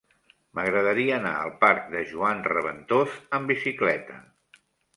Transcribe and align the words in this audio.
M'agradaria 0.59 1.11
anar 1.17 1.33
al 1.41 1.51
parc 1.65 1.85
de 1.93 2.03
Joan 2.13 2.43
Reventós 2.49 3.15
amb 3.39 3.55
bicicleta. 3.55 4.21